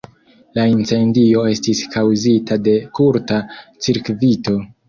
La 0.57 0.63
incendio 0.71 1.43
estis 1.51 1.83
kaŭzita 1.97 2.59
de 2.69 2.75
kurta 3.01 3.41
cirkvito. 3.63 4.61